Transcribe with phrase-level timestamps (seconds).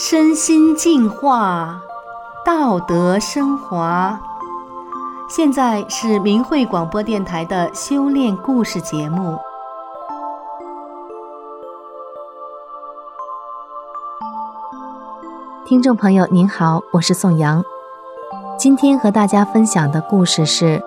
[0.00, 1.82] 身心净化，
[2.46, 4.20] 道德升华。
[5.28, 9.36] 现在是明慧广播电台的修炼故事节目。
[15.66, 17.64] 听众朋友您好，我是宋阳。
[18.56, 20.80] 今天和大家分享的故事是：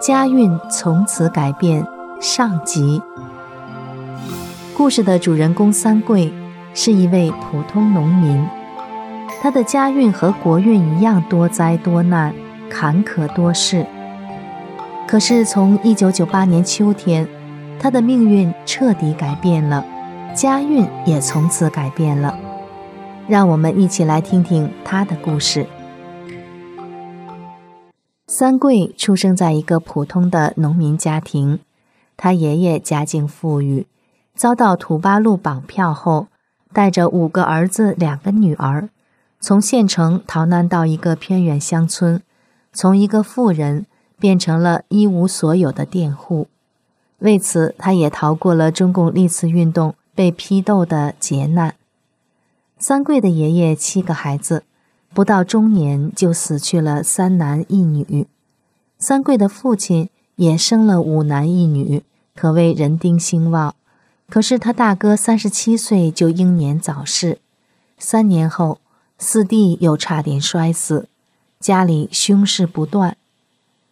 [0.00, 1.86] 家运从此改变
[2.20, 3.00] 上集。
[4.76, 6.34] 故事的主人公三桂
[6.74, 8.46] 是一位普通农民，
[9.40, 12.34] 他的家运和国运一样多灾多难、
[12.68, 13.86] 坎坷多事。
[15.06, 17.26] 可是从1998年秋天，
[17.78, 19.84] 他的命运彻底改变了，
[20.34, 22.36] 家运也从此改变了。
[23.28, 25.66] 让我们一起来听听他的故事。
[28.26, 31.60] 三桂出生在一个普通的农民家庭，
[32.16, 33.86] 他爷爷家境富裕。
[34.34, 36.28] 遭到土八路绑票后，
[36.72, 38.88] 带着五个儿子、两个女儿，
[39.40, 42.20] 从县城逃难到一个偏远乡村，
[42.72, 43.86] 从一个富人
[44.18, 46.48] 变成了一无所有的佃户。
[47.18, 51.74] 为此，他也逃过了中共历次运动被批斗的劫难。
[52.78, 54.64] 三桂的爷爷七个孩子，
[55.12, 58.26] 不到中年就死去了三男一女。
[58.98, 62.02] 三桂的父亲也生了五男一女，
[62.34, 63.74] 可谓人丁兴旺。
[64.28, 67.38] 可是他大哥三十七岁就英年早逝，
[67.96, 68.78] 三年后
[69.18, 71.08] 四弟又差点摔死，
[71.60, 73.16] 家里凶事不断。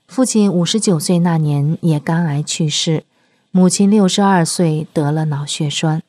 [0.06, 3.04] 父亲五十九岁那年也肝癌去世，
[3.50, 6.02] 母亲六十二岁得了脑血栓。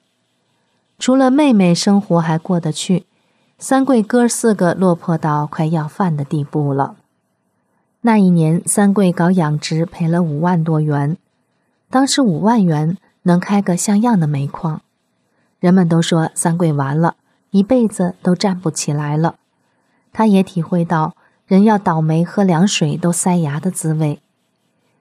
[0.99, 3.05] 除了妹妹生活还过得去，
[3.59, 6.95] 三桂哥四个落魄到快要饭的地步了。
[8.01, 11.17] 那一年三桂搞养殖赔了五万多元，
[11.89, 12.97] 当时五万元。
[13.23, 14.81] 能开个像样的煤矿，
[15.59, 17.17] 人们都说三桂完了，
[17.57, 19.35] 一辈子都站不起来了。
[20.13, 21.15] 他也体会到
[21.47, 24.21] 人要倒霉喝凉水都塞牙的滋味。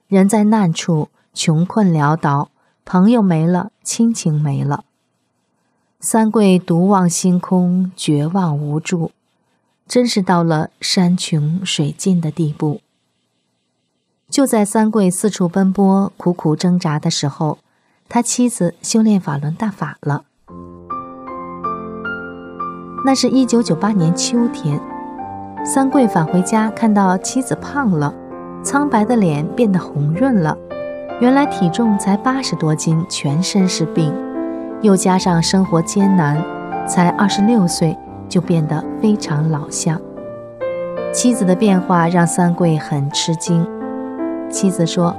[0.08, 2.50] 人在难处，穷困潦倒，
[2.84, 4.84] 朋友没了，亲情没了。
[6.00, 9.10] 三桂独望星空，绝望无助，
[9.86, 12.80] 真是到了山穷水尽的地步。
[14.30, 17.58] 就在三桂四处奔波、苦苦挣扎的时候。
[18.08, 20.26] 他妻子修炼法轮大法了。
[23.06, 24.80] 那是一九九八年秋天，
[25.64, 28.12] 三桂返回家，看到妻子胖了，
[28.64, 30.58] 苍白的脸变得红润了。
[31.20, 34.12] 原来体重才八十多斤，全身是病，
[34.80, 36.44] 又加上生活艰难，
[36.84, 37.96] 才二十六岁
[38.28, 39.96] 就变得非常老相。
[41.12, 43.64] 妻子的变化让三桂很吃惊。
[44.50, 45.14] 妻子说。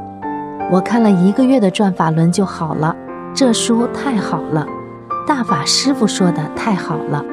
[0.69, 2.93] 我看了一个月的转法轮就好了，
[3.33, 4.67] 这书太好了，
[5.25, 7.23] 大法师傅说的太好了，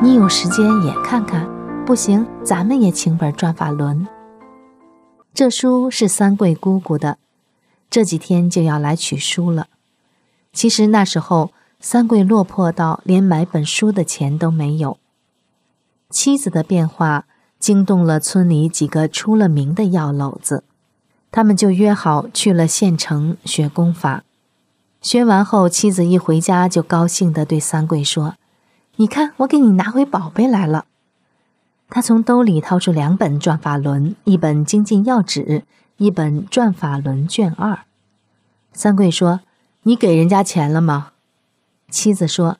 [0.00, 1.44] 你有时间也看看，
[1.84, 4.06] 不行咱们也请本转法轮。
[5.34, 7.18] 这书是三桂姑姑的，
[7.90, 9.66] 这几天就要来取书了。
[10.52, 11.50] 其实那时候
[11.80, 14.98] 三桂落魄到连买本书的钱都没有。
[16.10, 17.24] 妻子的变化
[17.58, 20.62] 惊动了村里几个出了名的药篓子。
[21.32, 24.22] 他们就约好去了县城学功法，
[25.02, 28.36] 学完后，妻子一回家就高兴地对三桂说
[29.00, 30.86] ：“你看，我给你拿回宝贝来了。”
[31.88, 35.44] 他从兜里掏出两本《转法轮》，一本《精进要旨》，
[35.96, 37.72] 一本《转法轮卷二》。
[38.72, 39.40] 三桂说
[39.84, 41.12] ：“你给人家钱了吗？”
[41.90, 42.58] 妻子说：“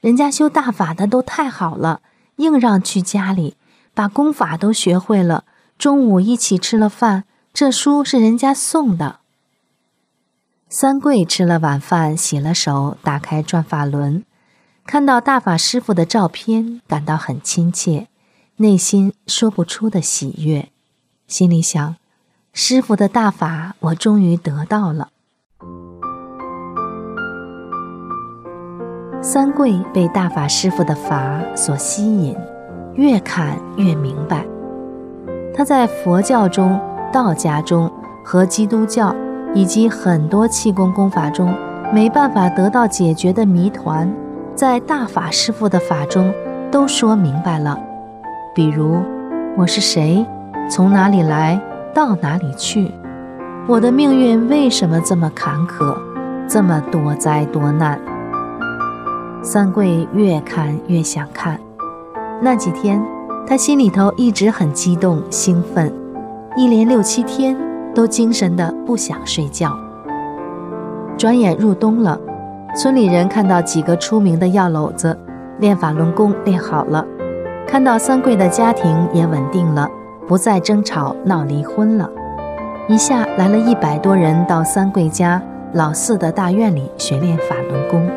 [0.00, 2.02] 人家修大法的都太好了，
[2.36, 3.56] 硬让去家里，
[3.94, 5.44] 把功法都学会了。
[5.78, 9.18] 中午一起吃了饭。”这书是人家送的。
[10.68, 14.24] 三桂吃了晚饭，洗了手，打开转法轮，
[14.90, 18.08] 看到大法师傅的照片，感到很亲切，
[18.56, 20.68] 内心说不出的喜悦，
[21.28, 21.94] 心里想：
[22.52, 25.10] 师傅的大法，我终于得到了。
[29.22, 32.36] 三桂被大法师傅的法所吸引，
[32.94, 34.44] 越看越明白，
[35.54, 36.76] 他在佛教中。
[37.12, 37.90] 道家中
[38.24, 39.14] 和基督教
[39.52, 41.52] 以及很多气功功法中
[41.92, 44.08] 没办法得到解决的谜团，
[44.60, 46.30] 在大法师父的法中
[46.70, 47.80] 都说明白了。
[48.54, 48.98] 比如，
[49.56, 50.22] 我是谁，
[50.68, 51.58] 从哪里来，
[51.94, 52.92] 到哪里去，
[53.66, 55.96] 我的命运为什么这么坎坷，
[56.46, 57.98] 这么多灾多难？
[59.42, 61.58] 三桂越看越想看。
[62.42, 63.02] 那几天，
[63.46, 65.90] 他心里头一直很激动兴奋。
[66.54, 67.56] 一连六七天
[67.94, 69.74] 都精神的不想睡觉。
[71.16, 72.20] 转眼入冬了，
[72.76, 75.18] 村里人看到几个出名的药篓子
[75.58, 77.04] 练法轮功练好了，
[77.66, 79.88] 看到三桂的家庭也稳定了，
[80.26, 82.08] 不再争吵闹离婚了。
[82.88, 88.08] 一下来了一百多人到三桂家老四的大院里学练法轮功。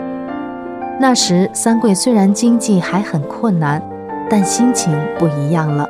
[1.00, 3.82] 那时三桂虽然经济还很困难，
[4.30, 5.88] 但心情不一样了。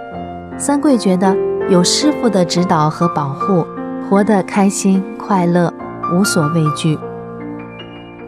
[0.57, 1.35] 三桂觉得
[1.69, 3.65] 有师傅的指导和保护，
[4.09, 5.71] 活得开心快乐，
[6.13, 6.97] 无所畏惧。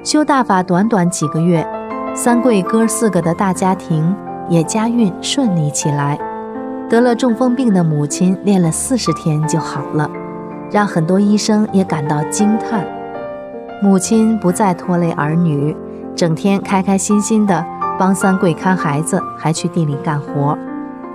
[0.05, 1.67] 修大法短短几个月，
[2.13, 4.15] 三桂哥四个的大家庭
[4.47, 6.15] 也家运顺利起来。
[6.87, 10.07] 得了中风病的母亲练了四十天就好了。
[10.69, 12.85] 让很多医生也感到惊叹。
[13.81, 15.75] 母亲不再拖累儿女，
[16.15, 17.65] 整天开开心心的
[17.97, 20.55] 帮三桂看孩子，还去地里干活。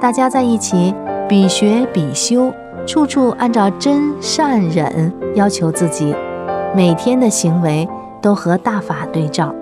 [0.00, 0.92] 大家在一起
[1.28, 2.52] 比学比修，
[2.88, 6.12] 处处按照真善忍要求自己，
[6.74, 7.88] 每天的行为
[8.20, 9.54] 都和大法对照，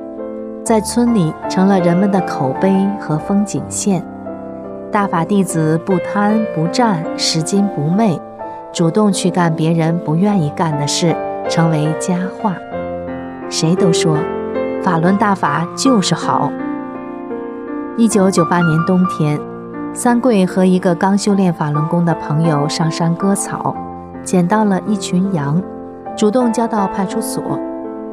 [0.64, 4.04] 在村里成了人们的口碑和风景线。
[4.90, 8.20] 大法弟子不贪不占，拾金不昧。
[8.70, 11.16] 主动去干别人不愿意干的事，
[11.48, 12.54] 成为佳话。
[13.48, 14.18] 谁都说
[14.82, 16.52] 法轮大法就是好。
[17.96, 19.40] 一九九八年冬天，
[19.94, 23.74] 三桂和一个刚修炼法轮功的朋友上山割草，
[24.22, 25.60] 捡到了一群羊，
[26.14, 27.42] 主动交到派出所。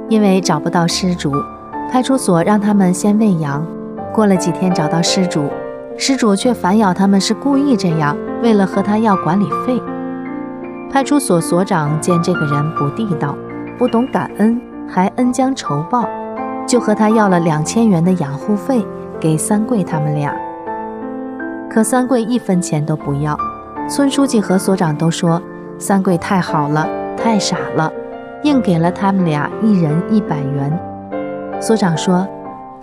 [0.10, 1.31] 因为找不到失主，
[1.92, 3.66] 派出所让他们先喂羊。
[4.13, 5.50] 过了几天找到失主，
[5.98, 9.81] 失主却反咬他们是故意这样，为了和他要管理费。
[10.92, 13.36] 派出所所长见这个人不地道，
[13.78, 16.08] 不懂感恩，还恩将仇报，
[16.66, 18.86] 就和他要了两千元的养护费
[19.19, 20.34] 给三桂他们俩。
[21.69, 23.38] 可三桂一分钱都不要，
[23.90, 25.42] 村书记和所长都说
[25.78, 26.88] 三桂太好了，
[27.18, 27.92] 太傻了，
[28.46, 31.60] 硬给了他们俩一人一百元。
[31.60, 32.28] 所长说，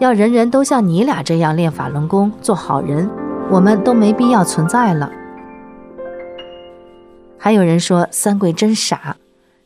[0.00, 3.08] 要人人都像你俩这样练法轮功，做好人，
[3.48, 5.08] 我们都没必要存在了。
[7.38, 9.16] 还有人说三桂真傻，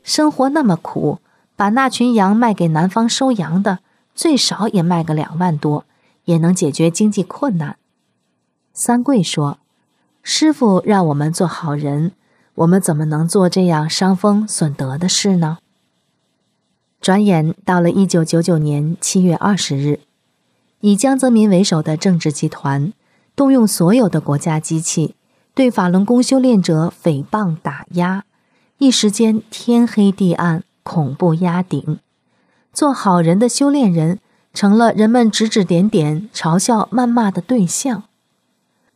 [0.02, 1.20] 生活那么苦，
[1.56, 3.78] 把那群羊卖给南方收羊的，
[4.14, 5.86] 最少也卖个两万多，
[6.26, 7.76] 也能解决经济困难。
[8.74, 9.56] 三桂说
[10.22, 12.12] ：“师傅让我们做好人，
[12.56, 15.56] 我们怎么能做这样伤风损德的事呢？”
[17.00, 20.00] 转眼到了一九九九年七月二十日，
[20.80, 22.92] 以江泽民为首的政治集团
[23.34, 25.14] 动用所有的国家机器。
[25.54, 28.24] 对法轮功修炼者诽谤打压，
[28.76, 31.98] 一时间天黑地暗，恐怖压顶。
[32.74, 34.18] 做好人的修炼人
[34.52, 38.02] 成了人们指指点点、嘲笑谩骂的对象。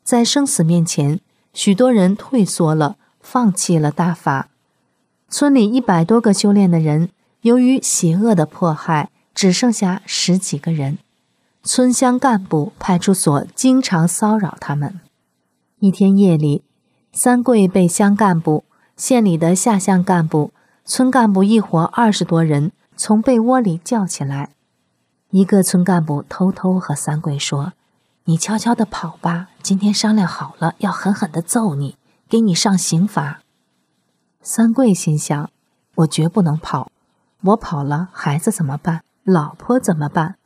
[0.05, 1.21] 在生死面前，
[1.55, 4.51] 许多人退缩了，放弃了大法。
[5.31, 7.09] 村里一百多个修炼的人，
[7.43, 10.99] 由于邪恶的迫害，只剩下十几个人。
[11.63, 15.01] 村乡干部、派出所经常骚扰他们。
[15.79, 16.63] 一天夜里，
[17.13, 18.65] 三桂被乡干部、
[18.97, 20.53] 县里的下乡干部、
[20.85, 24.51] 村干部一伙二十多人从被窝里叫起来。
[25.31, 27.73] 一个村干部偷偷和三桂说
[28.25, 31.97] ：“你悄悄地跑吧，今天商量好了，要狠狠地揍你，
[32.29, 33.41] 给你上刑罚。”
[34.43, 35.51] 三桂心想
[35.97, 36.91] ：“我绝不能跑，
[37.43, 39.03] 我跑了，孩子怎么办？
[39.25, 40.37] 老婆怎么办？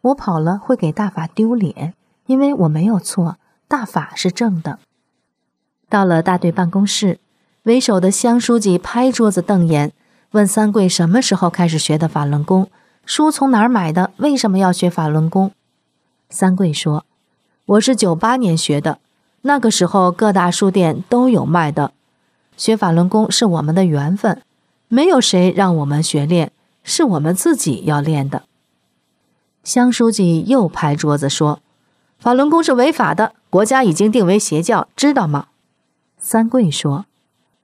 [0.00, 1.94] 我跑了会给大法丢脸，
[2.26, 3.36] 因为我没有错。”
[3.68, 4.80] 大法是正的。
[5.88, 7.20] 到了大队办公室，
[7.62, 9.92] 为首的乡书记拍桌子瞪眼，
[10.32, 12.68] 问三桂什么时候开始学的法轮功，
[13.06, 15.52] 书从哪儿买的，为什么要学法轮功？
[16.28, 17.04] 三桂说
[17.66, 18.98] ：“我是九八年学的，
[19.42, 21.92] 那个时候各大书店都有卖的。
[22.56, 24.42] 学法轮功是我们的缘分，
[24.92, 26.50] 没有谁让我们学练，
[26.82, 28.42] 是我们自己要练的。”
[29.62, 31.60] 乡书记又拍桌子说
[32.18, 35.46] ：“法轮功是违法的。”国家已经定为邪教，知道吗？
[36.18, 37.06] 三桂说：“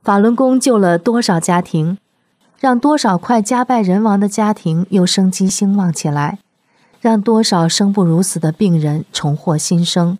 [0.02, 1.98] 法轮功救了多少家庭，
[2.58, 6.38] 让多少快家败人亡的家庭又生机兴旺起来，
[7.00, 10.18] 让多少生不如死的病人重获新生，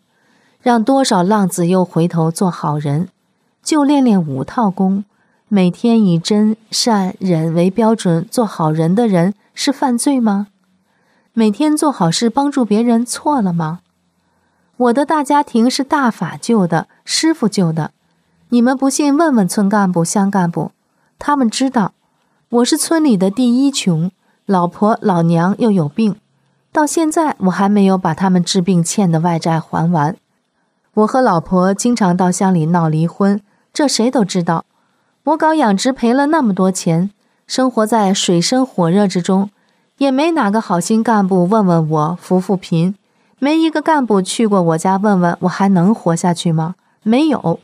[0.61, 3.09] 让多少浪子又回头做好人。
[3.63, 5.05] 就练练五套功，
[5.49, 10.49] 每天以真善忍为标准做好人的人是犯罪吗？
[11.33, 13.81] 每天做好事帮助别人错了吗？”
[14.77, 17.93] 我的大家庭是大法救的，师傅救的。
[18.51, 20.73] 你们不信，问问村干部、乡干部，
[21.19, 21.93] 他们知道。
[22.51, 24.11] 我是村里的第一穷，
[24.45, 26.17] 老婆老娘又有病，
[26.73, 30.15] 到现在我还没有把他们治病欠的外债还完。
[30.95, 33.41] 我和老婆经常到乡里闹离婚，
[33.73, 34.66] 这谁都知道。
[35.27, 37.11] 我搞养殖赔了那么多钱，
[37.49, 39.51] 生活在水深火热之中，
[39.99, 42.95] 也没哪个好心干部问问我扶扶贫。
[43.41, 46.77] 没一个干部去过我家问问我还能活下去吗？
[47.03, 47.59] 没有。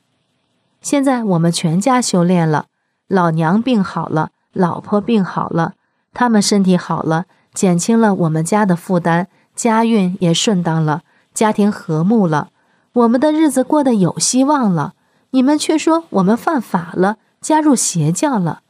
[0.80, 2.66] 现在我们全家修炼了，
[3.06, 5.74] 老娘病好了，老婆病好了，
[6.12, 11.02] 他们身体好了，减轻了我们家的负担，家运也顺当了，
[11.32, 12.48] 家庭和睦了，
[12.94, 14.94] 我们的日子过得有希望了。
[15.30, 18.62] 你们却说我们犯法了，加入邪教了。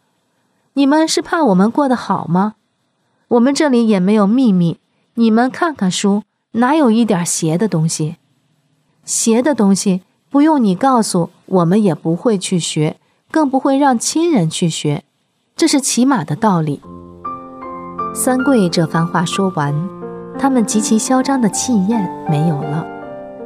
[0.72, 2.54] 你们是怕我们过得好吗？
[3.28, 4.80] 我们这里也没有秘密，
[5.14, 6.24] 你们看看书。
[6.54, 8.16] 哪有一点邪的东西？
[9.04, 12.96] 邪的东西不用你告诉我们，也不会去学，
[13.30, 15.04] 更不会让亲人去学，
[15.56, 16.82] 这是起码的道理。
[18.14, 19.74] 三桂这番话说完，
[20.38, 22.86] 他们极其嚣张的气焰没有了，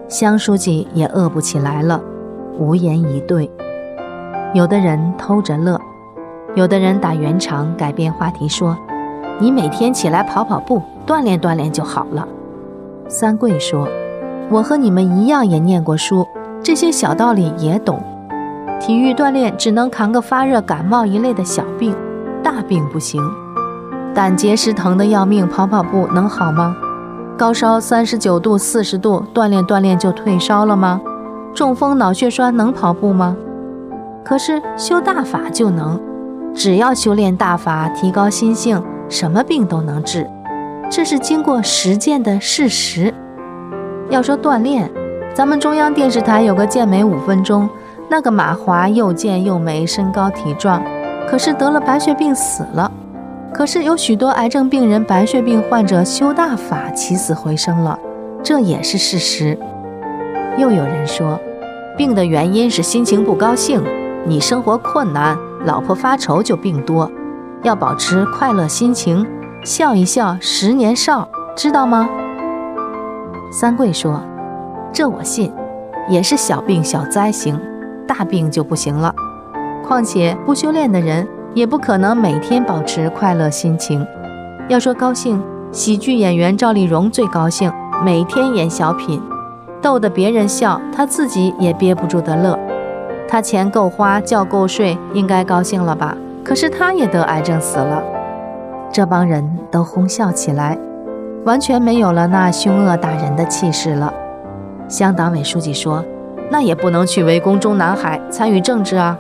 [0.09, 2.03] 乡书记也饿不起来了，
[2.59, 3.49] 无言以对。
[4.55, 5.79] 有的人偷着乐，
[6.55, 8.77] 有的人打圆场改变话题说
[9.39, 12.27] ：“你每天起来跑跑步，锻炼锻炼就好了。”
[13.09, 13.87] 三桂说
[14.49, 16.27] ：“我和你们一样，也念过书，
[16.63, 18.03] 这些小道理也懂。
[18.81, 21.95] 体育锻炼只能扛个发热、感冒一类的小病，
[22.43, 23.23] 大病不行。
[24.15, 26.75] 胆结石疼得要命，跑跑步能好吗？
[27.37, 31.01] 高烧三十九度、四十度，锻炼锻炼就退烧了吗？
[31.53, 33.37] 中风、脑血栓能跑步吗？
[34.27, 36.01] 可是修大法就能，
[36.53, 40.29] 只要修炼大法，提高心性，什么病都能治。”
[40.91, 43.15] 这是经过实践的事实。
[44.11, 44.91] 要说锻炼，
[45.33, 47.69] 咱们中央电视台有个健美五分钟，
[48.09, 50.83] 那个马华又健又美，身高体壮，
[51.29, 52.91] 可是得了白血病死了。
[53.55, 57.97] 可是有许多癌症病人、白血病患者修大法起死回生了，
[58.43, 59.57] 这也是事实。
[60.59, 61.39] 又有人说，
[61.97, 63.81] 病的原因是心情不高兴，
[64.29, 67.09] 你生活困难，老婆发愁就病多，
[67.63, 69.25] 要保持快乐心情。
[69.65, 72.09] 笑一笑，十年少，知道吗？
[73.53, 74.21] 三桂说
[74.93, 75.53] ：“这我信，
[76.09, 77.57] 也是小病小灾行，
[78.05, 79.15] 大病就不行了。
[79.85, 84.05] 况且不修炼的人，也不可能每天保持快乐心情。
[84.69, 85.41] 要说高兴，
[85.71, 87.73] 喜剧演员赵丽蓉最高兴，
[88.05, 89.23] 每天演小品，
[89.81, 92.59] 逗得别人笑，她自己也憋不住的乐。
[93.29, 96.17] 他钱够花，觉够睡，应该高兴了吧？
[96.45, 98.03] 可是他也得癌症死了。”
[98.93, 100.79] 这帮人都哄笑起来，
[101.45, 104.13] 完全没有了那凶恶打人的气势了。
[104.89, 106.05] 乡党委书记说
[106.51, 109.19] ：“那也不能去围攻中南海参与政治啊。”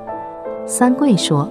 [0.64, 1.48] 三桂说：“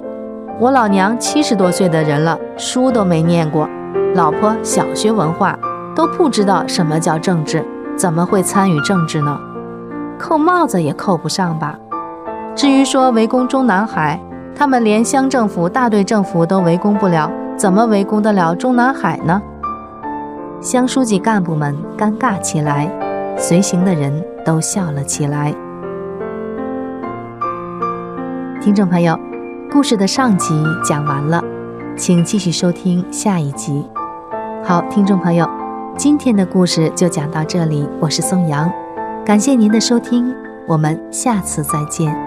[0.60, 3.70] 我老娘七十多岁的人了，书都没念过，
[4.16, 5.60] 老婆小学文化
[5.94, 7.64] 都不知道什么叫政治，
[7.98, 9.38] 怎么会参与政治呢？
[10.18, 11.78] 扣帽子也扣不上吧？
[12.56, 14.20] 至于说围攻中南海，
[14.56, 19.42] 他们连乡政府、大队政府都围攻不了。”怎么围攻得了中南海呢？
[20.60, 22.92] 乡书记干部们尴尬起来，
[23.38, 24.12] 随行的人
[24.44, 25.56] 都笑了起来。
[28.60, 29.18] 听众朋友，
[29.72, 31.42] 故事的上集讲完了，
[31.96, 33.90] 请继续收听下一集。
[34.62, 35.50] 好，听众朋友，
[35.96, 38.70] 今天的故事就讲到这里，我是宋阳，
[39.26, 40.36] 感谢您的收听，
[40.68, 42.25] 我们下次再见。